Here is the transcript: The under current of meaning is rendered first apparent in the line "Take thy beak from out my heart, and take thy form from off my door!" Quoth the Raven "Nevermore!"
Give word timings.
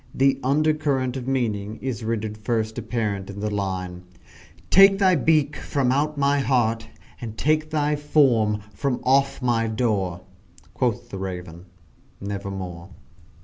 The 0.15 0.39
under 0.43 0.73
current 0.73 1.15
of 1.15 1.27
meaning 1.27 1.77
is 1.79 2.03
rendered 2.03 2.35
first 2.35 2.79
apparent 2.79 3.29
in 3.29 3.39
the 3.39 3.51
line 3.53 4.01
"Take 4.71 4.97
thy 4.97 5.13
beak 5.13 5.55
from 5.55 5.91
out 5.91 6.17
my 6.17 6.39
heart, 6.39 6.87
and 7.21 7.37
take 7.37 7.69
thy 7.69 7.95
form 7.95 8.61
from 8.73 8.99
off 9.03 9.43
my 9.43 9.67
door!" 9.67 10.21
Quoth 10.73 11.09
the 11.11 11.19
Raven 11.19 11.65
"Nevermore!" 12.19 12.89